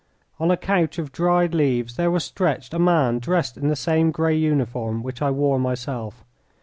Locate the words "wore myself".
5.29-6.25